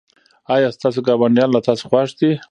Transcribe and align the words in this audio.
ایا 0.53 0.69
ستاسو 0.77 0.99
ګاونډیان 1.07 1.49
له 1.53 1.59
تاسو 1.67 1.83
خوښ 1.89 2.09
دي؟ 2.19 2.31